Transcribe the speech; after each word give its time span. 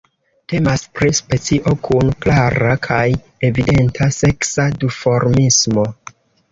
Temas 0.53 0.85
pri 0.99 1.11
specio 1.19 1.75
kun 1.89 2.09
klara 2.27 2.73
kaj 2.89 3.05
evidenta 3.51 4.11
seksa 4.21 4.71
duformismo. 4.85 5.91